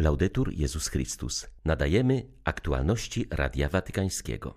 Laudetur 0.00 0.52
Jezus 0.52 0.88
Chrystus. 0.88 1.46
Nadajemy 1.64 2.26
aktualności 2.44 3.26
Radia 3.30 3.68
Watykańskiego. 3.68 4.54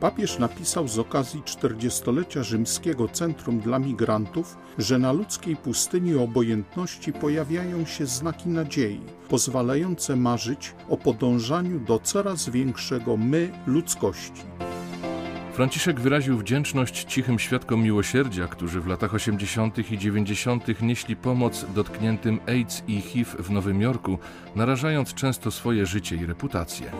Papież 0.00 0.38
napisał 0.38 0.88
z 0.88 0.98
okazji 0.98 1.42
40-lecia 1.42 2.42
Rzymskiego 2.42 3.08
Centrum 3.08 3.60
dla 3.60 3.78
Migrantów, 3.78 4.56
że 4.78 4.98
na 4.98 5.12
ludzkiej 5.12 5.56
pustyni 5.56 6.14
obojętności 6.14 7.12
pojawiają 7.12 7.86
się 7.86 8.06
znaki 8.06 8.48
nadziei, 8.48 9.00
pozwalające 9.28 10.16
marzyć 10.16 10.74
o 10.88 10.96
podążaniu 10.96 11.80
do 11.80 11.98
coraz 11.98 12.48
większego 12.48 13.16
my 13.16 13.52
ludzkości. 13.66 14.42
Franciszek 15.60 16.00
wyraził 16.00 16.38
wdzięczność 16.38 17.04
cichym 17.04 17.38
świadkom 17.38 17.82
miłosierdzia, 17.82 18.46
którzy 18.46 18.80
w 18.80 18.86
latach 18.86 19.14
80. 19.14 19.92
i 19.92 19.98
90. 19.98 20.82
nieśli 20.82 21.16
pomoc 21.16 21.66
dotkniętym 21.74 22.40
AIDS 22.48 22.82
i 22.88 23.00
HIV 23.00 23.42
w 23.42 23.50
Nowym 23.50 23.80
Jorku, 23.80 24.18
narażając 24.56 25.14
często 25.14 25.50
swoje 25.50 25.86
życie 25.86 26.16
i 26.16 26.26
reputację. 26.26 26.90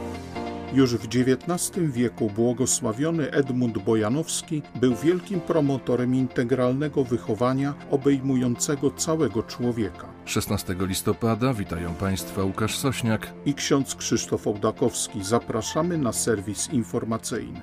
Już 0.73 0.95
w 0.95 1.05
XIX 1.05 1.93
wieku 1.93 2.31
błogosławiony 2.31 3.31
Edmund 3.31 3.79
Bojanowski 3.79 4.63
był 4.75 4.95
wielkim 4.95 5.41
promotorem 5.41 6.15
integralnego 6.15 7.05
wychowania 7.05 7.75
obejmującego 7.91 8.91
całego 8.91 9.43
człowieka. 9.43 10.09
16 10.25 10.77
listopada 10.81 11.55
witają 11.55 11.95
Państwa 11.95 12.45
Łukasz 12.45 12.79
Sośniak 12.79 13.33
i 13.47 13.55
ksiądz 13.55 13.95
Krzysztof 13.95 14.47
Ołdakowski. 14.47 15.25
Zapraszamy 15.25 15.99
na 15.99 16.13
serwis 16.13 16.73
informacyjny. 16.73 17.61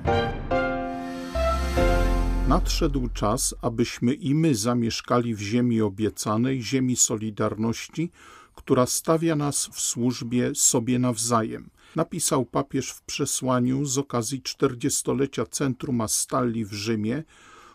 Nadszedł 2.48 3.10
czas, 3.10 3.56
abyśmy 3.62 4.14
i 4.14 4.36
my 4.36 4.55
zamieszkali 4.55 5.36
w 5.36 5.42
ziemi 5.42 5.82
obiecanej, 5.82 6.64
ziemi 6.64 6.96
solidarności, 6.96 8.12
która 8.55 8.85
stawia 8.85 9.35
nas 9.35 9.70
w 9.74 9.82
służbie 9.82 10.52
sobie 10.55 10.99
nawzajem, 10.99 11.70
napisał 11.96 12.46
papież 12.46 12.90
w 12.90 13.02
przesłaniu 13.02 13.86
z 13.86 13.98
okazji 13.98 14.41
40-lecia 14.41 15.46
Centrum 15.46 16.02
Astalli 16.02 16.66
w 16.66 16.74
Rzymie, 16.74 17.24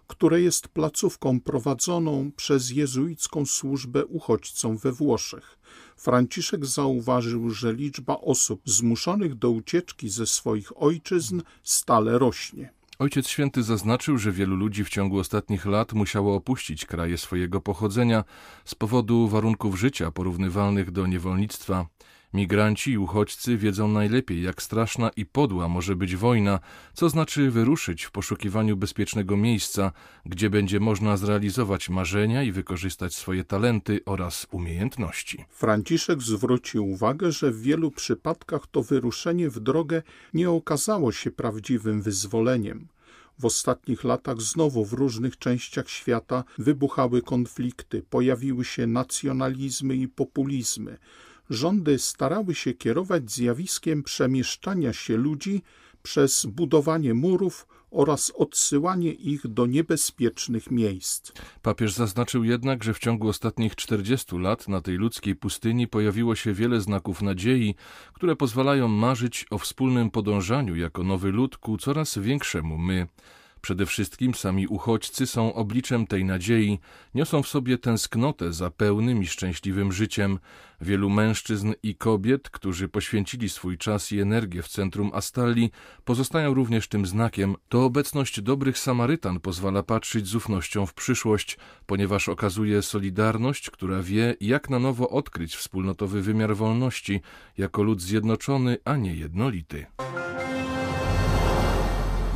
które 0.07 0.41
jest 0.41 0.69
placówką 0.69 1.41
prowadzoną 1.41 2.31
przez 2.37 2.71
jezuicką 2.71 3.47
służbę 3.47 4.07
uchodźcom 4.07 4.77
we 4.77 4.93
Włoszech. 4.93 5.59
Franciszek 5.97 6.67
zauważył, 6.67 7.51
że 7.51 7.73
liczba 7.73 8.17
osób 8.17 8.63
zmuszonych 8.65 9.35
do 9.35 9.51
ucieczki 9.51 10.09
ze 10.09 10.27
swoich 10.27 10.83
ojczyzn 10.83 11.43
stale 11.63 12.19
rośnie. 12.19 12.82
Ojciec 13.03 13.29
Święty 13.29 13.63
zaznaczył, 13.63 14.19
że 14.19 14.33
wielu 14.33 14.57
ludzi 14.57 14.85
w 14.85 14.89
ciągu 14.89 15.19
ostatnich 15.19 15.67
lat 15.67 15.93
musiało 15.93 16.37
opuścić 16.37 16.87
kraje 16.87 17.19
swojego 17.19 17.61
pochodzenia 17.61 18.25
z 18.65 18.75
powodu 18.75 19.29
warunków 19.29 19.79
życia 19.79 20.11
porównywalnych 20.11 20.91
do 20.91 21.07
niewolnictwa. 21.07 21.87
Migranci 22.35 22.91
i 22.91 22.99
uchodźcy 22.99 23.57
wiedzą 23.57 23.89
najlepiej, 23.89 24.43
jak 24.43 24.63
straszna 24.63 25.11
i 25.17 25.27
podła 25.27 25.69
może 25.69 25.97
być 25.97 26.17
wojna, 26.17 26.61
co 26.95 27.09
znaczy 27.09 27.51
wyruszyć 27.51 28.05
w 28.05 28.11
poszukiwaniu 28.11 28.77
bezpiecznego 28.77 29.37
miejsca, 29.37 29.93
gdzie 30.27 30.51
będzie 30.51 30.81
można 30.81 31.17
zrealizować 31.17 31.89
marzenia 31.89 32.43
i 32.43 32.53
wykorzystać 32.53 33.15
swoje 33.15 33.45
talenty 33.45 34.01
oraz 34.07 34.47
umiejętności. 34.51 35.45
Franciszek 35.49 36.23
zwrócił 36.23 36.91
uwagę, 36.91 37.33
że 37.33 37.51
w 37.51 37.61
wielu 37.61 37.91
przypadkach 37.91 38.67
to 38.67 38.83
wyruszenie 38.83 39.51
w 39.51 39.61
drogę 39.61 40.03
nie 40.35 40.51
okazało 40.51 41.13
się 41.13 41.31
prawdziwym 41.31 42.03
wyzwoleniem. 42.03 42.92
W 43.43 43.45
ostatnich 43.45 44.05
latach 44.05 44.41
znowu 44.43 44.85
w 44.85 44.93
różnych 44.93 45.39
częściach 45.39 45.91
świata 45.91 46.45
wybuchały 46.59 47.23
konflikty, 47.23 48.03
pojawiły 48.11 48.65
się 48.65 48.87
nacjonalizmy 48.87 49.97
i 49.97 50.09
populizmy. 50.09 50.99
Rządy 51.51 51.99
starały 51.99 52.55
się 52.55 52.75
kierować 52.75 53.31
zjawiskiem 53.31 54.03
przemieszczania 54.03 54.93
się 54.93 55.17
ludzi 55.17 55.63
przez 56.03 56.47
budowanie 56.47 57.15
murów 57.15 57.67
oraz 57.93 58.33
odsyłanie 58.37 59.13
ich 59.13 59.49
do 59.49 59.67
niebezpiecznych 59.67 60.71
miejsc. 60.71 61.33
Papież 61.63 61.93
zaznaczył 61.93 62.45
jednak, 62.45 62.85
że 62.85 62.95
w 62.95 62.99
ciągu 62.99 63.29
ostatnich 63.29 63.77
40 63.77 64.39
lat 64.39 64.69
na 64.69 64.81
tej 64.81 64.97
ludzkiej 64.97 65.37
pustyni 65.37 65.89
pojawiło 65.89 66.35
się 66.35 66.53
wiele 66.53 66.81
znaków 66.81 67.23
nadziei, 67.23 67.75
które 68.13 68.37
pozwalają 68.37 68.89
marzyć 68.89 69.47
o 69.51 69.59
wspólnym 69.59 70.11
podążaniu 70.11 70.77
jako 70.77 71.03
nowy 71.03 71.33
lud 71.33 71.57
ku 71.57 71.79
coraz 71.79 72.19
większemu 72.19 72.79
my. 72.79 73.07
Przede 73.63 73.87
wszystkim 73.87 74.35
sami 74.35 74.67
uchodźcy 74.67 75.27
są 75.27 75.55
obliczem 75.55 76.07
tej 76.07 76.25
nadziei, 76.25 76.79
niosą 77.15 77.43
w 77.43 77.49
sobie 77.49 77.79
tęsknotę 77.79 78.53
za 78.53 78.71
pełnym 78.71 79.23
i 79.23 79.27
szczęśliwym 79.27 79.93
życiem. 79.93 80.39
Wielu 80.81 81.11
mężczyzn 81.11 81.73
i 81.83 81.95
kobiet, 81.95 82.51
którzy 82.51 82.89
poświęcili 82.89 83.49
swój 83.49 83.79
czas 83.79 84.13
i 84.13 84.21
energię 84.21 84.63
w 84.63 84.69
centrum 84.69 85.11
Astalli, 85.15 85.71
pozostają 86.05 86.55
również 86.55 86.89
tym 86.89 87.07
znakiem. 87.07 87.57
To 87.69 87.85
obecność 87.85 88.41
dobrych 88.41 88.79
Samarytan 88.79 89.41
pozwala 89.41 89.83
patrzeć 89.83 90.27
z 90.27 90.35
ufnością 90.35 90.87
w 90.87 90.95
przyszłość, 90.95 91.59
ponieważ 91.87 92.29
okazuje 92.29 92.83
solidarność, 92.83 93.71
która 93.71 94.03
wie, 94.03 94.37
jak 94.41 94.71
na 94.71 94.79
nowo 94.79 95.09
odkryć 95.09 95.57
wspólnotowy 95.57 96.23
wymiar 96.23 96.57
wolności 96.57 97.21
jako 97.59 97.83
lud 97.83 98.01
zjednoczony, 98.01 98.77
a 98.85 98.97
nie 98.97 99.15
jednolity. 99.15 99.87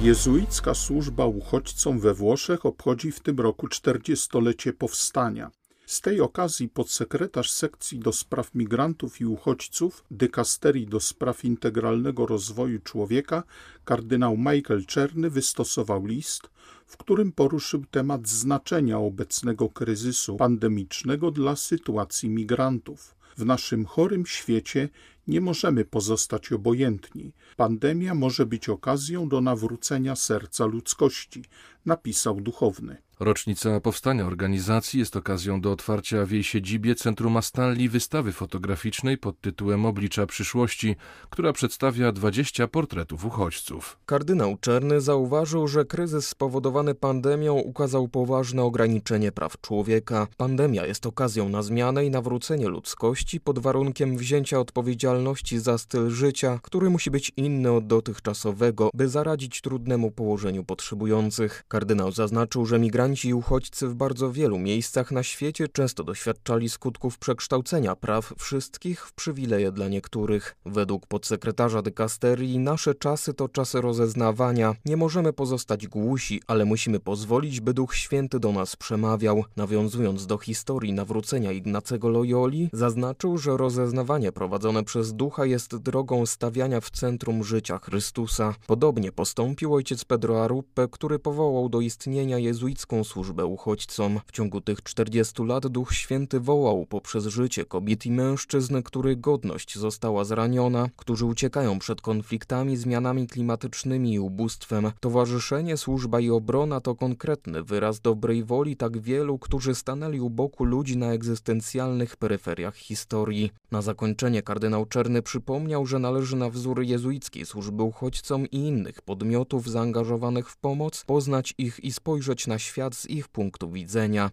Jezuicka 0.01 0.75
służba 0.75 1.27
uchodźcom 1.27 2.01
we 2.01 2.15
Włoszech 2.15 2.67
obchodzi 2.67 3.13
w 3.13 3.21
tym 3.21 3.41
roku 3.41 3.67
40-lecie 3.67 4.73
powstania. 4.73 5.51
Z 5.87 6.01
tej 6.01 6.21
okazji 6.21 6.69
podsekretarz 6.69 7.51
sekcji 7.51 7.99
do 7.99 8.13
spraw 8.13 8.55
migrantów 8.55 9.21
i 9.21 9.27
uchodźców 9.27 10.05
dykasterii 10.11 10.87
do 10.87 11.01
spraw 11.01 11.45
integralnego 11.45 12.27
rozwoju 12.27 12.81
człowieka 12.81 13.43
kardynał 13.85 14.37
Michael 14.37 14.87
Czerny 14.87 15.31
wystosował 15.31 16.07
list, 16.07 16.51
w 16.87 16.97
którym 16.97 17.33
poruszył 17.33 17.85
temat 17.91 18.29
znaczenia 18.29 18.99
obecnego 18.99 19.69
kryzysu 19.69 20.37
pandemicznego 20.37 21.31
dla 21.31 21.57
sytuacji 21.57 22.29
migrantów. 22.29 23.16
W 23.37 23.45
naszym 23.45 23.85
chorym 23.85 24.27
świecie 24.27 24.89
nie 25.27 25.41
możemy 25.41 25.85
pozostać 25.85 26.53
obojętni. 26.53 27.33
Pandemia 27.57 28.15
może 28.15 28.47
być 28.47 28.69
okazją 28.69 29.29
do 29.29 29.41
nawrócenia 29.41 30.17
serca 30.17 30.67
ludzkości, 30.67 31.45
napisał 31.87 32.41
duchowny. 32.41 33.06
Rocznica 33.21 33.81
powstania 33.81 34.27
organizacji 34.27 35.01
jest 35.01 35.17
okazją 35.17 35.61
do 35.61 35.73
otwarcia 35.73 36.27
w 36.27 36.31
jej 36.31 36.45
siedzibie 36.45 36.95
Centrum 36.95 37.37
Astalli 37.37 37.89
wystawy 37.89 38.33
fotograficznej 38.33 39.19
pod 39.19 39.41
tytułem 39.41 39.87
Oblicza 39.87 40.27
przyszłości, 40.27 40.97
która 41.31 41.53
przedstawia 41.53 42.13
20 42.13 42.69
portretów 42.69 43.25
uchodźców. 43.25 43.99
Kardynał 44.07 44.57
Czerny 44.61 45.01
zauważył, 45.01 45.69
że 45.69 45.85
kryzys 45.85 46.29
spowodowany 46.29 46.95
pandemią 46.95 47.55
ukazał 47.55 48.09
poważne 48.09 48.63
ograniczenie 48.63 49.33
praw 49.33 49.61
człowieka. 49.61 50.27
Pandemia 50.37 50.87
jest 50.87 51.07
okazją 51.07 51.49
na 51.49 51.63
zmianę 51.63 52.07
i 52.07 52.11
nawrócenie 52.11 52.69
ludzkości 52.69 53.41
pod 53.41 53.59
warunkiem 53.59 54.17
wzięcia 54.17 54.61
odpowiedzialności 54.61 55.59
za 55.59 55.79
styl 55.79 56.11
życia, 56.11 56.59
który 56.63 56.91
musi 56.91 57.11
być 57.11 57.33
inny 57.37 57.73
od 57.73 57.87
dotychczasowego, 57.87 58.91
by 58.95 59.09
zaradzić 59.09 59.61
trudnemu 59.61 60.11
położeniu 60.11 60.65
potrzebujących. 60.65 61.65
Kardynał 61.69 62.13
zaznaczył, 62.13 62.67
że 62.67 62.79
migranci 62.79 63.06
Migranci 63.07 63.29
i 63.29 63.35
uchodźcy 63.35 63.89
w 63.89 63.95
bardzo 63.95 64.33
wielu 64.33 64.59
miejscach 64.59 65.13
na 65.13 65.23
świecie 65.23 65.69
często 65.69 66.05
doświadczali 66.05 66.69
skutków 66.69 67.19
przekształcenia 67.19 67.97
praw 67.97 68.35
wszystkich 68.39 69.07
w 69.07 69.13
przywileje 69.13 69.73
dla 69.73 69.89
niektórych. 69.89 70.57
Według 70.67 71.07
podsekretarza 71.07 71.83
dykasterii 71.83 72.59
nasze 72.59 72.95
czasy 72.95 73.35
to 73.35 73.49
czasy 73.49 73.81
rozeznawania. 73.81 74.75
Nie 74.85 74.97
możemy 74.97 75.33
pozostać 75.33 75.87
głusi, 75.87 76.43
ale 76.47 76.65
musimy 76.65 77.01
pozwolić, 77.01 77.61
by 77.61 77.75
Duch 77.75 77.95
Święty 77.95 78.41
do 78.41 78.53
nas 78.53 78.77
przemawiał. 78.77 79.45
Nawiązując 79.57 80.27
do 80.27 80.39
historii 80.39 80.93
nawrócenia 80.93 81.53
Ignacego 81.53 82.09
Loyoli, 82.09 82.71
zaznaczył, 82.73 83.39
że 83.39 83.57
rozeznawanie 83.57 84.33
prowadzone 84.33 84.85
przez 84.85 85.15
Ducha 85.15 85.47
jest 85.47 85.77
drogą 85.77 86.27
stawiania 86.27 86.81
w 86.81 86.91
centrum 86.91 87.45
życia 87.45 87.79
Chrystusa. 87.79 88.55
Podobnie 88.67 89.13
postąpił 89.13 89.75
ojciec 89.75 90.05
Pedro 90.05 90.45
Aruppe, 90.45 90.89
który 90.89 91.19
powołał 91.19 91.69
do 91.69 91.81
istnienia 91.81 92.39
jezuicką 92.39 92.96
służbę 93.05 93.47
uchodźcom. 93.47 94.21
W 94.27 94.33
ciągu 94.33 94.61
tych 94.61 94.83
40 94.83 95.43
lat 95.43 95.67
Duch 95.67 95.95
Święty 95.95 96.41
wołał 96.41 96.87
poprzez 96.87 97.27
życie 97.27 97.65
kobiet 97.65 98.07
i 98.07 98.11
mężczyzn, 98.11 98.83
których 98.83 99.21
godność 99.21 99.79
została 99.79 100.25
zraniona, 100.25 100.89
którzy 100.97 101.27
uciekają 101.27 101.79
przed 101.79 102.01
konfliktami, 102.01 102.77
zmianami 102.77 103.27
klimatycznymi 103.27 104.13
i 104.13 104.21
ubóstwem. 104.21 104.93
Towarzyszenie, 105.01 105.77
służba 105.77 106.21
i 106.21 106.31
obrona 106.31 106.81
to 106.81 106.95
konkretny 106.95 107.63
wyraz 107.63 108.01
dobrej 108.01 108.45
woli 108.45 108.77
tak 108.77 108.99
wielu, 108.99 109.39
którzy 109.39 109.75
stanęli 109.75 110.21
u 110.21 110.31
boku 110.31 110.65
ludzi 110.65 110.97
na 110.97 111.13
egzystencjalnych 111.13 112.17
peryferiach 112.17 112.77
historii. 112.77 113.51
Na 113.71 113.83
zakończenie 113.83 114.43
kardynał 114.43 114.87
Czerny 114.87 115.23
przypomniał, 115.23 115.87
że 115.87 115.99
należy 115.99 116.37
na 116.37 116.51
wzór 116.51 116.83
jezuickiej 116.83 117.47
służby 117.47 117.83
uchodźcom 117.83 118.47
i 118.47 118.57
innych 118.57 119.03
podmiotów 119.03 119.71
zaangażowanych 119.71 120.51
w 120.51 120.57
pomoc 120.57 121.05
poznać 121.07 121.55
ich 121.59 121.85
i 121.85 121.93
spojrzeć 121.93 122.47
na 122.47 122.59
świat 122.59 122.86
świat 122.87 122.95
z 122.95 123.11
ich 123.11 123.29
punktu 123.29 123.71
widzenia. 123.71 124.31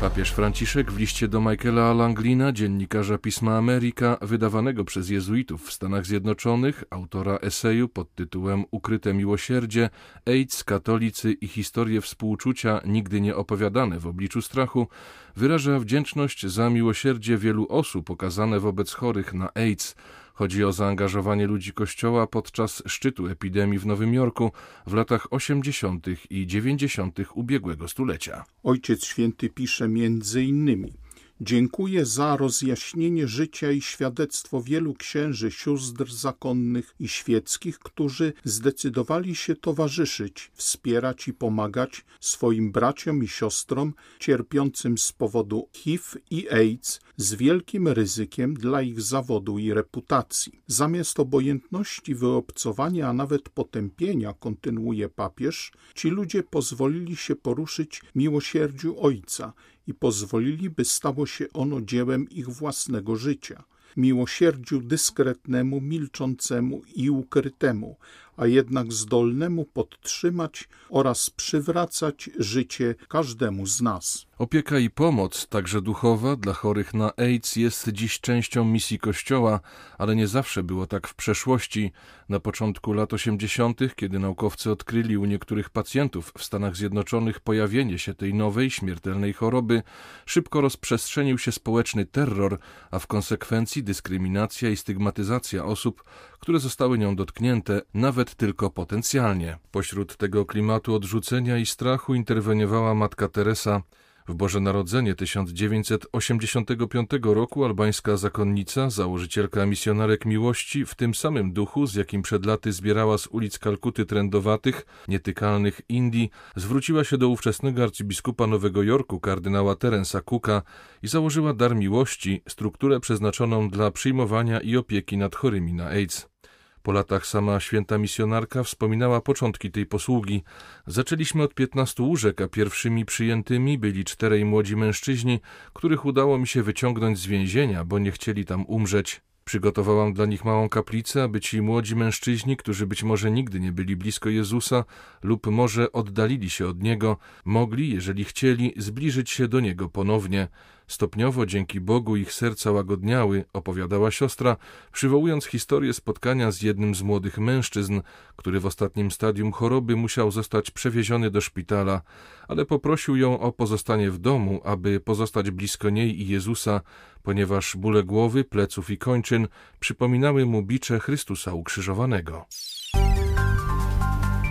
Papież 0.00 0.30
Franciszek 0.30 0.92
w 0.92 0.98
liście 0.98 1.28
do 1.28 1.40
Michaela 1.40 1.92
Langlina, 1.92 2.52
dziennikarza 2.52 3.18
pisma 3.18 3.58
Ameryka, 3.58 4.18
wydawanego 4.22 4.84
przez 4.84 5.10
jezuitów 5.10 5.66
w 5.66 5.72
Stanach 5.72 6.06
Zjednoczonych, 6.06 6.84
autora 6.90 7.36
eseju 7.36 7.88
pod 7.88 8.14
tytułem 8.14 8.64
Ukryte 8.70 9.14
miłosierdzie, 9.14 9.90
AIDS, 10.26 10.64
katolicy 10.64 11.32
i 11.32 11.48
historie 11.48 12.00
współczucia 12.00 12.80
nigdy 12.84 13.20
nie 13.20 13.36
opowiadane 13.36 13.98
w 13.98 14.06
obliczu 14.06 14.42
strachu, 14.42 14.88
wyraża 15.36 15.78
wdzięczność 15.78 16.46
za 16.46 16.70
miłosierdzie 16.70 17.38
wielu 17.38 17.66
osób 17.68 18.10
okazane 18.10 18.60
wobec 18.60 18.92
chorych 18.92 19.34
na 19.34 19.54
AIDS, 19.54 19.94
Chodzi 20.38 20.64
o 20.64 20.72
zaangażowanie 20.72 21.46
ludzi 21.46 21.72
Kościoła 21.72 22.26
podczas 22.26 22.82
szczytu 22.86 23.26
epidemii 23.26 23.78
w 23.78 23.86
Nowym 23.86 24.14
Jorku 24.14 24.52
w 24.86 24.94
latach 24.94 25.32
80. 25.32 26.06
i 26.30 26.46
90. 26.46 27.18
ubiegłego 27.34 27.88
stulecia. 27.88 28.44
Ojciec 28.62 29.04
Święty 29.04 29.50
pisze 29.50 29.88
między 29.88 30.44
innymi– 30.44 30.92
Dziękuję 31.40 32.06
za 32.06 32.36
rozjaśnienie 32.36 33.28
życia 33.28 33.70
i 33.70 33.80
świadectwo 33.80 34.62
wielu 34.62 34.94
księży, 34.94 35.50
sióstr 35.50 36.12
zakonnych 36.12 36.94
i 37.00 37.08
świeckich, 37.08 37.78
którzy 37.78 38.32
zdecydowali 38.44 39.34
się 39.34 39.56
towarzyszyć, 39.56 40.50
wspierać 40.54 41.28
i 41.28 41.32
pomagać 41.32 42.04
swoim 42.20 42.72
braciom 42.72 43.24
i 43.24 43.28
siostrom 43.28 43.94
cierpiącym 44.18 44.98
z 44.98 45.12
powodu 45.12 45.68
HIV 45.72 46.04
i 46.30 46.48
AIDS 46.48 47.00
z 47.16 47.34
wielkim 47.34 47.88
ryzykiem 47.88 48.54
dla 48.54 48.82
ich 48.82 49.00
zawodu 49.00 49.58
i 49.58 49.72
reputacji. 49.72 50.52
Zamiast 50.66 51.20
obojętności, 51.20 52.14
wyobcowania, 52.14 53.08
a 53.08 53.12
nawet 53.12 53.48
potępienia, 53.48 54.32
kontynuuje 54.32 55.08
papież, 55.08 55.72
ci 55.94 56.08
ludzie 56.08 56.42
pozwolili 56.42 57.16
się 57.16 57.36
poruszyć 57.36 58.02
miłosierdziu 58.14 59.00
Ojca 59.00 59.52
i 59.88 59.94
pozwolili, 59.94 60.70
by 60.70 60.84
stało 60.84 61.26
się 61.26 61.46
ono 61.52 61.80
dziełem 61.80 62.30
ich 62.30 62.48
własnego 62.48 63.16
życia. 63.16 63.64
Miłosierdziu 63.96 64.80
dyskretnemu, 64.80 65.80
milczącemu 65.80 66.82
i 66.94 67.10
ukrytemu, 67.10 67.96
a 68.38 68.46
jednak 68.46 68.92
zdolnemu 68.92 69.64
podtrzymać 69.64 70.68
oraz 70.90 71.30
przywracać 71.30 72.30
życie 72.38 72.94
każdemu 73.08 73.66
z 73.66 73.80
nas. 73.80 74.28
Opieka 74.38 74.78
i 74.78 74.90
pomoc, 74.90 75.46
także 75.46 75.82
duchowa, 75.82 76.36
dla 76.36 76.52
chorych 76.52 76.94
na 76.94 77.16
AIDS 77.16 77.56
jest 77.56 77.88
dziś 77.88 78.20
częścią 78.20 78.64
misji 78.64 78.98
Kościoła, 78.98 79.60
ale 79.98 80.16
nie 80.16 80.26
zawsze 80.26 80.62
było 80.62 80.86
tak 80.86 81.08
w 81.08 81.14
przeszłości. 81.14 81.92
Na 82.28 82.40
początku 82.40 82.92
lat 82.92 83.12
80., 83.12 83.80
kiedy 83.96 84.18
naukowcy 84.18 84.70
odkryli 84.70 85.16
u 85.16 85.24
niektórych 85.24 85.70
pacjentów 85.70 86.32
w 86.38 86.44
Stanach 86.44 86.76
Zjednoczonych 86.76 87.40
pojawienie 87.40 87.98
się 87.98 88.14
tej 88.14 88.34
nowej, 88.34 88.70
śmiertelnej 88.70 89.32
choroby, 89.32 89.82
szybko 90.26 90.60
rozprzestrzenił 90.60 91.38
się 91.38 91.52
społeczny 91.52 92.06
terror, 92.06 92.58
a 92.90 92.98
w 92.98 93.06
konsekwencji 93.06 93.82
dyskryminacja 93.82 94.70
i 94.70 94.76
stygmatyzacja 94.76 95.64
osób, 95.64 96.04
które 96.40 96.60
zostały 96.60 96.98
nią 96.98 97.16
dotknięte, 97.16 97.82
nawet 97.94 98.27
tylko 98.34 98.70
potencjalnie. 98.70 99.58
Pośród 99.70 100.16
tego 100.16 100.46
klimatu 100.46 100.94
odrzucenia 100.94 101.58
i 101.58 101.66
strachu 101.66 102.14
interweniowała 102.14 102.94
matka 102.94 103.28
Teresa, 103.28 103.82
w 104.28 104.34
Boże 104.34 104.60
Narodzenie 104.60 105.14
1985 105.14 107.10
roku 107.22 107.64
albańska 107.64 108.16
zakonnica, 108.16 108.90
założycielka 108.90 109.66
misjonarek 109.66 110.24
miłości, 110.26 110.86
w 110.86 110.94
tym 110.94 111.14
samym 111.14 111.52
duchu, 111.52 111.86
z 111.86 111.94
jakim 111.94 112.22
przed 112.22 112.46
laty 112.46 112.72
zbierała 112.72 113.18
z 113.18 113.26
ulic 113.26 113.58
Kalkuty 113.58 114.06
trendowatych, 114.06 114.86
nietykalnych 115.08 115.80
Indii, 115.88 116.30
zwróciła 116.56 117.04
się 117.04 117.18
do 117.18 117.28
ówczesnego 117.28 117.82
arcybiskupa 117.82 118.46
Nowego 118.46 118.82
Jorku, 118.82 119.20
kardynała 119.20 119.74
Terensa 119.74 120.20
Cooka 120.20 120.62
i 121.02 121.08
założyła 121.08 121.54
dar 121.54 121.76
miłości, 121.76 122.42
strukturę 122.48 123.00
przeznaczoną 123.00 123.70
dla 123.70 123.90
przyjmowania 123.90 124.60
i 124.60 124.76
opieki 124.76 125.16
nad 125.16 125.36
chorymi 125.36 125.72
na 125.72 125.86
AIDS. 125.86 126.37
Po 126.82 126.92
latach 126.92 127.26
sama 127.26 127.60
święta 127.60 127.98
misjonarka 127.98 128.62
wspominała 128.62 129.20
początki 129.20 129.70
tej 129.70 129.86
posługi. 129.86 130.42
Zaczęliśmy 130.86 131.42
od 131.42 131.54
piętnastu 131.54 132.06
łóżek, 132.08 132.40
a 132.40 132.48
pierwszymi 132.48 133.04
przyjętymi 133.04 133.78
byli 133.78 134.04
czterej 134.04 134.44
młodzi 134.44 134.76
mężczyźni, 134.76 135.40
których 135.72 136.04
udało 136.04 136.38
mi 136.38 136.46
się 136.46 136.62
wyciągnąć 136.62 137.18
z 137.18 137.26
więzienia, 137.26 137.84
bo 137.84 137.98
nie 137.98 138.12
chcieli 138.12 138.44
tam 138.44 138.66
umrzeć. 138.66 139.20
Przygotowałam 139.44 140.12
dla 140.12 140.26
nich 140.26 140.44
małą 140.44 140.68
kaplicę, 140.68 141.22
aby 141.22 141.40
ci 141.40 141.62
młodzi 141.62 141.96
mężczyźni, 141.96 142.56
którzy 142.56 142.86
być 142.86 143.02
może 143.02 143.30
nigdy 143.30 143.60
nie 143.60 143.72
byli 143.72 143.96
blisko 143.96 144.28
Jezusa 144.28 144.84
lub 145.22 145.46
może 145.46 145.92
oddalili 145.92 146.50
się 146.50 146.66
od 146.66 146.82
Niego, 146.82 147.16
mogli, 147.44 147.94
jeżeli 147.94 148.24
chcieli, 148.24 148.72
zbliżyć 148.76 149.30
się 149.30 149.48
do 149.48 149.60
Niego 149.60 149.88
ponownie. 149.88 150.48
Stopniowo 150.88 151.46
dzięki 151.46 151.80
Bogu 151.80 152.16
ich 152.16 152.32
serca 152.32 152.72
łagodniały, 152.72 153.44
opowiadała 153.52 154.10
siostra, 154.10 154.56
przywołując 154.92 155.46
historię 155.46 155.92
spotkania 155.94 156.50
z 156.50 156.62
jednym 156.62 156.94
z 156.94 157.02
młodych 157.02 157.38
mężczyzn, 157.38 158.00
który 158.36 158.60
w 158.60 158.66
ostatnim 158.66 159.10
stadium 159.10 159.52
choroby 159.52 159.96
musiał 159.96 160.30
zostać 160.30 160.70
przewieziony 160.70 161.30
do 161.30 161.40
szpitala, 161.40 162.02
ale 162.48 162.66
poprosił 162.66 163.16
ją 163.16 163.40
o 163.40 163.52
pozostanie 163.52 164.10
w 164.10 164.18
domu, 164.18 164.60
aby 164.64 165.00
pozostać 165.00 165.50
blisko 165.50 165.90
niej 165.90 166.22
i 166.22 166.28
Jezusa, 166.28 166.80
ponieważ 167.22 167.76
bóle 167.76 168.02
głowy, 168.02 168.44
pleców 168.44 168.90
i 168.90 168.98
kończyn 168.98 169.48
przypominały 169.80 170.46
mu 170.46 170.62
bicze 170.62 171.00
Chrystusa 171.00 171.52
ukrzyżowanego. 171.52 172.46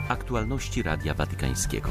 Aktualności 0.10 0.83
Radia 0.83 1.13
Watykańskiego. 1.13 1.90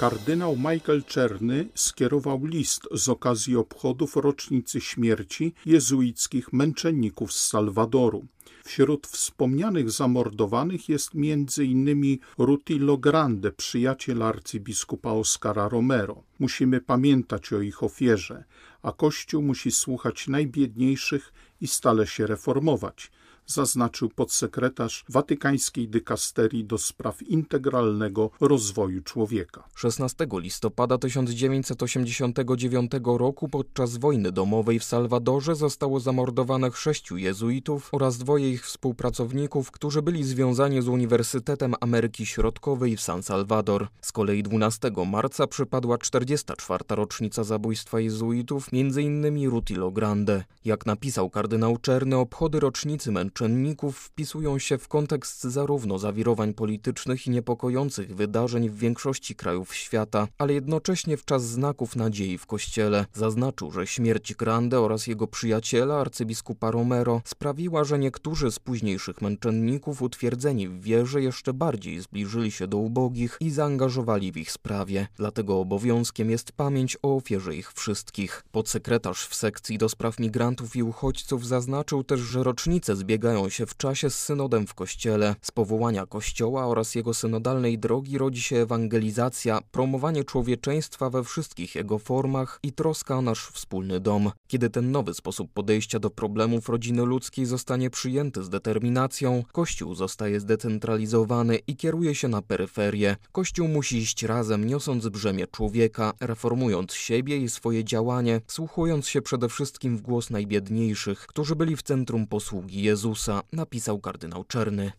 Kardynał 0.00 0.56
Michael 0.56 1.04
Czerny 1.04 1.68
skierował 1.74 2.44
list 2.44 2.88
z 2.92 3.08
okazji 3.08 3.56
obchodów 3.56 4.16
rocznicy 4.16 4.80
śmierci 4.80 5.54
jezuickich 5.66 6.52
męczenników 6.52 7.32
z 7.32 7.48
Salwadoru. 7.48 8.26
Wśród 8.64 9.06
wspomnianych 9.06 9.90
zamordowanych 9.90 10.88
jest 10.88 11.10
m.in. 11.14 12.18
Rutilo 12.38 12.96
Grande, 12.96 13.52
przyjaciel 13.52 14.22
arcybiskupa 14.22 15.10
Oscara 15.10 15.68
Romero. 15.68 16.22
Musimy 16.38 16.80
pamiętać 16.80 17.52
o 17.52 17.60
ich 17.60 17.82
ofierze, 17.82 18.44
a 18.82 18.92
Kościół 18.92 19.42
musi 19.42 19.70
słuchać 19.70 20.28
najbiedniejszych 20.28 21.32
i 21.60 21.66
stale 21.66 22.06
się 22.06 22.26
reformować 22.26 23.10
zaznaczył 23.50 24.08
podsekretarz 24.08 25.04
Watykańskiej 25.08 25.88
Dykasterii 25.88 26.64
do 26.64 26.78
spraw 26.78 27.22
integralnego 27.22 28.30
rozwoju 28.40 29.02
człowieka. 29.02 29.64
16 29.74 30.26
listopada 30.32 30.98
1989 30.98 32.92
roku 33.04 33.48
podczas 33.48 33.96
wojny 33.96 34.32
domowej 34.32 34.78
w 34.78 34.84
Salwadorze 34.84 35.54
zostało 35.54 36.00
zamordowanych 36.00 36.78
sześciu 36.78 37.16
jezuitów 37.16 37.88
oraz 37.92 38.18
dwoje 38.18 38.50
ich 38.50 38.66
współpracowników, 38.66 39.70
którzy 39.70 40.02
byli 40.02 40.24
związani 40.24 40.82
z 40.82 40.88
Uniwersytetem 40.88 41.74
Ameryki 41.80 42.26
Środkowej 42.26 42.96
w 42.96 43.00
San 43.00 43.22
Salvador. 43.22 43.88
Z 44.00 44.12
kolei 44.12 44.42
12 44.42 44.90
marca 45.06 45.46
przypadła 45.46 45.98
44. 45.98 46.84
rocznica 46.88 47.44
zabójstwa 47.44 48.00
jezuitów, 48.00 48.68
m.in. 48.72 49.48
Rutilo 49.48 49.90
Grande. 49.90 50.44
Jak 50.64 50.86
napisał 50.86 51.30
kardynał 51.30 51.76
Czerny, 51.76 52.16
obchody 52.16 52.60
rocznicy 52.60 53.12
męczenników 53.12 53.39
męczenników 53.40 53.98
wpisują 53.98 54.58
się 54.58 54.78
w 54.78 54.88
kontekst 54.88 55.42
zarówno 55.42 55.98
zawirowań 55.98 56.54
politycznych 56.54 57.26
i 57.26 57.30
niepokojących 57.30 58.16
wydarzeń 58.16 58.70
w 58.70 58.78
większości 58.78 59.34
krajów 59.34 59.74
świata, 59.74 60.28
ale 60.38 60.52
jednocześnie 60.54 61.16
w 61.16 61.24
czas 61.24 61.44
znaków 61.44 61.96
nadziei 61.96 62.38
w 62.38 62.46
Kościele. 62.46 63.06
Zaznaczył, 63.12 63.70
że 63.70 63.86
śmierć 63.86 64.34
Grande 64.34 64.80
oraz 64.80 65.06
jego 65.06 65.26
przyjaciela, 65.26 66.00
arcybiskupa 66.00 66.70
Romero, 66.70 67.22
sprawiła, 67.24 67.84
że 67.84 67.98
niektórzy 67.98 68.50
z 68.50 68.58
późniejszych 68.58 69.22
męczenników 69.22 70.02
utwierdzeni 70.02 70.68
w 70.68 70.80
wierze 70.80 71.22
jeszcze 71.22 71.52
bardziej 71.52 72.00
zbliżyli 72.00 72.50
się 72.50 72.66
do 72.66 72.76
ubogich 72.76 73.36
i 73.40 73.50
zaangażowali 73.50 74.32
w 74.32 74.36
ich 74.36 74.52
sprawie. 74.52 75.06
Dlatego 75.16 75.60
obowiązkiem 75.60 76.30
jest 76.30 76.52
pamięć 76.52 76.96
o 77.02 77.16
ofierze 77.16 77.56
ich 77.56 77.72
wszystkich. 77.72 78.44
Podsekretarz 78.52 79.26
w 79.26 79.34
sekcji 79.34 79.78
do 79.78 79.88
spraw 79.88 80.18
migrantów 80.18 80.76
i 80.76 80.82
uchodźców 80.82 81.46
zaznaczył 81.46 82.04
też, 82.04 82.20
że 82.20 82.42
rocznice 82.42 82.96
zbiegają 82.96 83.29
zbiegają 83.30 83.48
się 83.48 83.66
w 83.66 83.76
czasie 83.76 84.10
z 84.10 84.18
synodem 84.18 84.66
w 84.66 84.74
Kościele. 84.74 85.34
Z 85.42 85.50
powołania 85.50 86.06
Kościoła 86.06 86.66
oraz 86.66 86.94
jego 86.94 87.14
synodalnej 87.14 87.78
drogi 87.78 88.18
rodzi 88.18 88.42
się 88.42 88.56
ewangelizacja, 88.56 89.60
promowanie 89.70 90.24
człowieczeństwa 90.24 91.10
we 91.10 91.24
wszystkich 91.24 91.74
jego 91.74 91.98
formach 91.98 92.58
i 92.62 92.72
troska 92.72 93.18
o 93.18 93.22
nasz 93.22 93.46
wspólny 93.46 94.00
dom. 94.00 94.30
Kiedy 94.48 94.70
ten 94.70 94.90
nowy 94.90 95.14
sposób 95.14 95.52
podejścia 95.52 95.98
do 95.98 96.10
problemów 96.10 96.68
rodziny 96.68 97.02
ludzkiej 97.02 97.46
zostanie 97.46 97.90
przyjęty 97.90 98.44
z 98.44 98.48
determinacją, 98.48 99.44
Kościół 99.52 99.94
zostaje 99.94 100.40
zdecentralizowany 100.40 101.58
i 101.66 101.76
kieruje 101.76 102.14
się 102.14 102.28
na 102.28 102.42
peryferię. 102.42 103.16
Kościół 103.32 103.68
musi 103.68 103.96
iść 103.96 104.22
razem, 104.22 104.64
niosąc 104.64 105.08
brzemię 105.08 105.46
człowieka, 105.46 106.12
reformując 106.20 106.92
siebie 106.94 107.36
i 107.36 107.48
swoje 107.48 107.84
działanie, 107.84 108.40
słuchując 108.46 109.08
się 109.08 109.22
przede 109.22 109.48
wszystkim 109.48 109.96
w 109.96 110.02
głos 110.02 110.30
najbiedniejszych, 110.30 111.26
którzy 111.26 111.56
byli 111.56 111.76
w 111.76 111.82
centrum 111.82 112.26
posługi 112.26 112.82
Jezusa. 112.82 113.09
Jezusa, 113.10 113.42
napisał 113.52 114.00
kardynał 114.00 114.44
Czerny. 114.44 114.92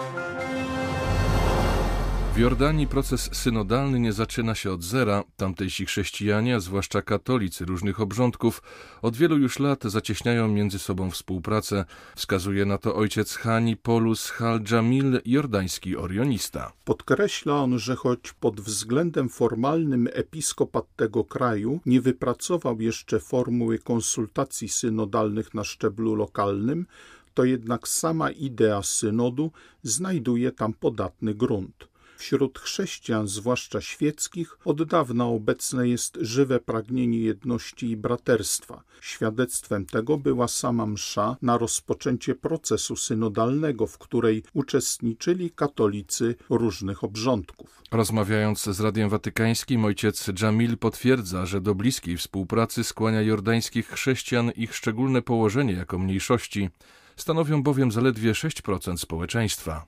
W 2.34 2.38
Jordanii 2.38 2.88
proces 2.88 3.30
synodalny 3.34 4.00
nie 4.00 4.14
zaczyna 4.14 4.56
się 4.56 4.72
od 4.72 4.84
zera. 4.84 5.24
Tamtejsi 5.38 5.86
chrześcijanie, 5.86 6.56
a 6.56 6.60
zwłaszcza 6.60 7.02
katolicy 7.02 7.66
różnych 7.66 8.02
obrządków, 8.02 8.62
od 9.02 9.16
wielu 9.16 9.38
już 9.38 9.60
lat 9.60 9.84
zacieśniają 9.84 10.48
między 10.48 10.80
sobą 10.80 11.12
współpracę. 11.12 11.86
Wskazuje 12.16 12.66
na 12.66 12.78
to 12.78 12.96
ojciec 12.96 13.36
Hani 13.36 13.78
Polus 13.78 14.32
Hal-Jamil, 14.32 15.20
jordański 15.26 15.98
orionista. 15.98 16.72
Podkreśla 16.86 17.56
on, 17.64 17.80
że 17.80 17.96
choć 17.96 18.34
pod 18.40 18.62
względem 18.62 19.30
formalnym 19.30 20.08
episkopat 20.14 20.86
tego 20.96 21.24
kraju 21.24 21.80
nie 21.86 22.02
wypracował 22.02 22.82
jeszcze 22.82 23.20
formuły 23.20 23.80
konsultacji 23.80 24.70
synodalnych 24.70 25.54
na 25.54 25.64
szczeblu 25.64 26.16
lokalnym, 26.16 26.86
to 27.34 27.44
jednak 27.44 27.88
sama 27.88 28.32
idea 28.32 28.84
synodu 28.84 29.52
znajduje 29.84 30.52
tam 30.52 30.74
podatny 30.74 31.36
grunt. 31.36 31.92
Wśród 32.22 32.60
chrześcijan, 32.60 33.28
zwłaszcza 33.28 33.82
świeckich, 33.82 34.58
od 34.66 34.84
dawna 34.84 35.26
obecne 35.26 35.90
jest 35.90 36.18
żywe 36.22 36.60
pragnienie 36.60 37.20
jedności 37.20 37.90
i 37.90 37.98
braterstwa. 37.98 38.84
Świadectwem 39.02 39.86
tego 39.86 40.18
była 40.18 40.48
sama 40.48 40.86
msza 40.86 41.38
na 41.42 41.58
rozpoczęcie 41.58 42.36
procesu 42.36 42.96
synodalnego, 42.96 43.88
w 43.88 43.98
której 43.98 44.44
uczestniczyli 44.54 45.52
katolicy 45.52 46.36
różnych 46.50 47.04
obrządków. 47.04 47.82
Rozmawiając 47.92 48.64
z 48.64 48.80
Radiem 48.80 49.10
Watykańskim, 49.10 49.86
ojciec 49.86 50.30
Jamil 50.42 50.78
potwierdza, 50.78 51.46
że 51.46 51.62
do 51.62 51.76
bliskiej 51.76 52.18
współpracy 52.18 52.84
skłania 52.84 53.22
jordańskich 53.22 53.88
chrześcijan 53.88 54.52
ich 54.52 54.76
szczególne 54.76 55.22
położenie 55.22 55.74
jako 55.74 56.00
mniejszości. 56.00 56.70
Stanowią 57.16 57.64
bowiem 57.64 57.92
zaledwie 57.92 58.32
6% 58.32 58.98
społeczeństwa. 58.98 59.86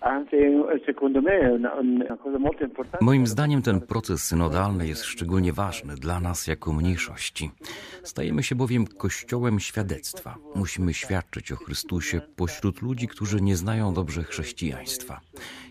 Moim 3.01 3.27
zdaniem 3.27 3.61
ten 3.61 3.81
proces 3.81 4.23
synodalny 4.23 4.87
jest 4.87 5.03
szczególnie 5.03 5.53
ważny 5.53 5.95
dla 5.95 6.19
nas 6.19 6.47
jako 6.47 6.73
mniejszości. 6.73 7.51
Stajemy 8.03 8.43
się 8.43 8.55
bowiem 8.55 8.87
kościołem 8.87 9.59
świadectwa. 9.59 10.35
Musimy 10.55 10.93
świadczyć 10.93 11.51
o 11.51 11.55
Chrystusie 11.55 12.21
pośród 12.35 12.81
ludzi, 12.81 13.07
którzy 13.07 13.41
nie 13.41 13.55
znają 13.55 13.93
dobrze 13.93 14.23
chrześcijaństwa. 14.23 15.21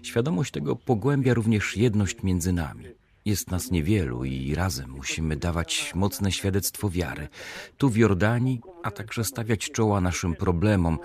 Świadomość 0.02 0.50
tego 0.50 0.76
pogłębia 0.76 1.34
również 1.34 1.76
jedność 1.76 2.22
między 2.22 2.52
nami. 2.52 3.01
Jest 3.24 3.50
nas 3.50 3.70
niewielu 3.70 4.24
i 4.24 4.54
razem 4.54 4.90
musimy 4.90 5.36
dawać 5.36 5.92
mocne 5.94 6.32
świadectwo 6.32 6.90
wiary. 6.90 7.28
Tu 7.78 7.88
w 7.88 7.96
Jordanii, 7.96 8.60
a 8.82 8.90
także 8.90 9.24
stawiać 9.24 9.70
czoła 9.70 10.00
naszym 10.00 10.34
problemom, 10.34 10.98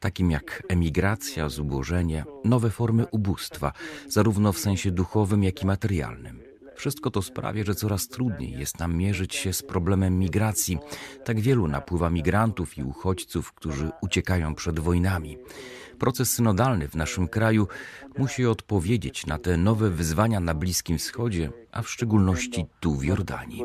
takim 0.00 0.30
jak 0.30 0.62
emigracja, 0.68 1.48
zubożenie, 1.48 2.24
nowe 2.44 2.70
formy 2.70 3.06
ubóstwa, 3.06 3.72
zarówno 4.08 4.52
w 4.52 4.58
sensie 4.58 4.90
duchowym, 4.90 5.42
jak 5.42 5.62
i 5.62 5.66
materialnym. 5.66 6.53
Wszystko 6.74 7.10
to 7.10 7.22
sprawia, 7.22 7.64
że 7.64 7.74
coraz 7.74 8.08
trudniej 8.08 8.52
jest 8.52 8.80
nam 8.80 8.96
mierzyć 8.96 9.34
się 9.34 9.52
z 9.52 9.62
problemem 9.62 10.18
migracji. 10.18 10.78
Tak 11.24 11.40
wielu 11.40 11.68
napływa 11.68 12.10
migrantów 12.10 12.78
i 12.78 12.82
uchodźców, 12.82 13.52
którzy 13.52 13.90
uciekają 14.02 14.54
przed 14.54 14.80
wojnami. 14.80 15.38
Proces 15.98 16.32
synodalny 16.32 16.88
w 16.88 16.94
naszym 16.94 17.28
kraju 17.28 17.66
musi 18.18 18.46
odpowiedzieć 18.46 19.26
na 19.26 19.38
te 19.38 19.56
nowe 19.56 19.90
wyzwania 19.90 20.40
na 20.40 20.54
Bliskim 20.54 20.98
Wschodzie, 20.98 21.50
a 21.72 21.82
w 21.82 21.88
szczególności 21.88 22.66
tu 22.80 22.94
w 22.94 23.04
Jordanii. 23.04 23.62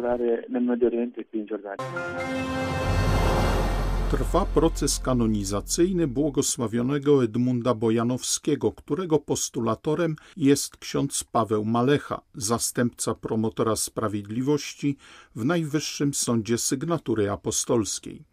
Trwa 4.11 4.45
proces 4.45 4.99
kanonizacyjny 4.99 6.07
błogosławionego 6.07 7.23
Edmunda 7.23 7.73
Bojanowskiego, 7.73 8.71
którego 8.71 9.19
postulatorem 9.19 10.15
jest 10.37 10.77
ksiądz 10.77 11.23
Paweł 11.23 11.65
Malecha, 11.65 12.21
zastępca 12.35 13.15
promotora 13.15 13.75
sprawiedliwości 13.75 14.97
w 15.35 15.45
Najwyższym 15.45 16.13
Sądzie 16.13 16.57
Sygnatury 16.57 17.31
Apostolskiej. 17.31 18.23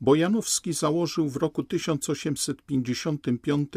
Bojanowski 0.00 0.72
założył 0.72 1.28
w 1.28 1.36
roku 1.36 1.62
1855 1.62 3.68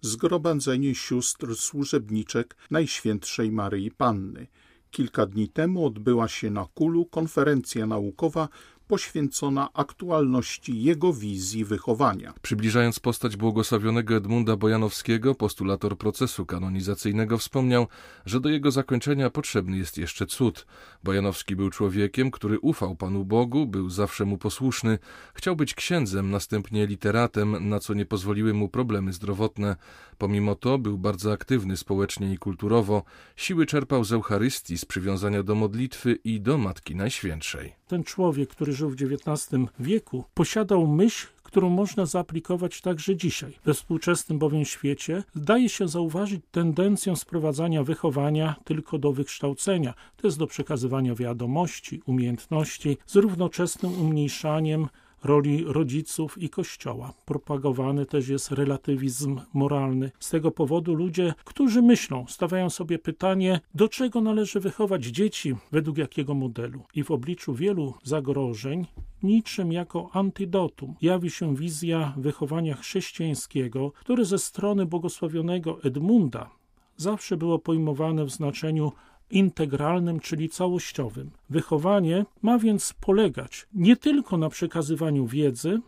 Zgromadzenie 0.00 0.94
Sióstr 0.94 1.56
Służebniczek 1.56 2.56
Najświętszej 2.70 3.52
Maryi 3.52 3.90
Panny. 3.90 4.46
Kilka 4.90 5.26
dni 5.26 5.48
temu 5.48 5.86
odbyła 5.86 6.28
się 6.28 6.50
na 6.50 6.66
Kulu 6.74 7.06
konferencja 7.06 7.86
naukowa 7.86 8.48
poświęcona 8.88 9.68
aktualności 9.74 10.82
jego 10.82 11.12
wizji 11.12 11.64
wychowania. 11.64 12.34
Przybliżając 12.42 13.00
postać 13.00 13.36
błogosławionego 13.36 14.14
Edmunda 14.14 14.56
Bojanowskiego, 14.56 15.34
postulator 15.34 15.98
procesu 15.98 16.46
kanonizacyjnego 16.46 17.38
wspomniał, 17.38 17.86
że 18.26 18.40
do 18.40 18.48
jego 18.48 18.70
zakończenia 18.70 19.30
potrzebny 19.30 19.76
jest 19.76 19.98
jeszcze 19.98 20.26
cud. 20.26 20.66
Bojanowski 21.04 21.56
był 21.56 21.70
człowiekiem, 21.70 22.30
który 22.30 22.58
ufał 22.60 22.96
Panu 22.96 23.24
Bogu, 23.24 23.66
był 23.66 23.90
zawsze 23.90 24.24
mu 24.24 24.38
posłuszny, 24.38 24.98
chciał 25.34 25.56
być 25.56 25.74
księdzem, 25.74 26.30
następnie 26.30 26.86
literatem, 26.86 27.68
na 27.68 27.80
co 27.80 27.94
nie 27.94 28.06
pozwoliły 28.06 28.54
mu 28.54 28.68
problemy 28.68 29.12
zdrowotne. 29.12 29.76
Pomimo 30.18 30.54
to 30.54 30.78
był 30.78 30.98
bardzo 30.98 31.32
aktywny 31.32 31.76
społecznie 31.76 32.32
i 32.32 32.38
kulturowo, 32.38 33.02
siły 33.36 33.66
czerpał 33.66 34.04
z 34.04 34.12
Eucharystii, 34.12 34.78
z 34.78 34.84
przywiązania 34.84 35.42
do 35.42 35.54
modlitwy 35.54 36.18
i 36.24 36.40
do 36.40 36.58
Matki 36.58 36.96
Najświętszej. 36.96 37.72
Ten 37.86 38.04
człowiek, 38.04 38.50
który 38.50 38.72
żył 38.76 38.90
w 38.90 38.94
XIX 39.02 39.50
wieku, 39.80 40.24
posiadał 40.34 40.86
myśl, 40.86 41.26
którą 41.42 41.68
można 41.70 42.06
zaaplikować 42.06 42.80
także 42.80 43.16
dzisiaj. 43.16 43.58
We 43.64 43.74
współczesnym 43.74 44.38
bowiem 44.38 44.64
świecie 44.64 45.24
daje 45.34 45.68
się 45.68 45.88
zauważyć 45.88 46.40
tendencję 46.50 47.16
sprowadzania 47.16 47.82
wychowania 47.82 48.56
tylko 48.64 48.98
do 48.98 49.12
wykształcenia, 49.12 49.94
to 50.16 50.26
jest 50.26 50.38
do 50.38 50.46
przekazywania 50.46 51.14
wiadomości, 51.14 52.02
umiejętności, 52.06 52.98
z 53.06 53.16
równoczesnym 53.16 53.92
umniejszaniem 54.00 54.86
roli 55.24 55.64
rodziców 55.64 56.42
i 56.42 56.48
Kościoła. 56.48 57.12
Propagowany 57.24 58.06
też 58.06 58.28
jest 58.28 58.50
relatywizm 58.50 59.40
moralny. 59.54 60.10
Z 60.20 60.30
tego 60.30 60.50
powodu 60.50 60.94
ludzie, 60.94 61.34
którzy 61.44 61.82
myślą, 61.82 62.24
stawiają 62.28 62.70
sobie 62.70 62.98
pytanie, 62.98 63.60
do 63.74 63.88
czego 63.88 64.20
należy 64.20 64.60
wychować 64.60 65.04
dzieci, 65.04 65.56
według 65.72 65.98
jakiego 65.98 66.34
modelu. 66.34 66.82
I 66.94 67.04
w 67.04 67.10
obliczu 67.10 67.54
wielu 67.54 67.94
zagrożeń, 68.02 68.86
niczym 69.22 69.72
jako 69.72 70.10
antidotum, 70.12 70.94
jawi 71.02 71.30
się 71.30 71.56
wizja 71.56 72.14
wychowania 72.16 72.74
chrześcijańskiego, 72.74 73.92
które 74.00 74.24
ze 74.24 74.38
strony 74.38 74.86
błogosławionego 74.86 75.82
Edmunda 75.82 76.50
zawsze 76.96 77.36
było 77.36 77.58
pojmowane 77.58 78.24
w 78.24 78.30
znaczeniu 78.30 78.92
integralnym, 79.30 80.20
czyli 80.20 80.48
całościowym. 80.48 81.30
Wychowanie 81.50 82.24
ma 82.42 82.58
więc 82.58 82.92
polegać 82.92 83.66
nie 83.74 83.96
tylko 83.96 84.36
na 84.36 84.48
przekazywaniu 84.48 85.26
wiedzy, 85.26 85.80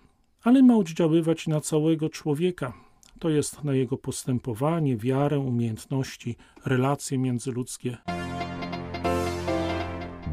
ale 0.43 0.63
ma 0.63 0.77
oddziaływać 0.77 1.47
na 1.47 1.61
całego 1.61 2.09
człowieka, 2.09 2.73
to 3.19 3.29
jest 3.29 3.65
na 3.65 3.75
jego 3.75 3.97
postępowanie, 3.97 4.97
wiarę, 4.97 5.39
umiejętności, 5.39 6.37
relacje 6.67 7.19
międzyludzkie. 7.19 7.97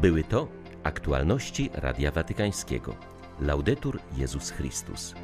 Były 0.00 0.24
to 0.24 0.48
aktualności 0.82 1.70
Radia 1.74 2.10
Watykańskiego. 2.10 2.96
Laudetur 3.40 3.98
Jezus 4.16 4.50
Chrystus. 4.50 5.14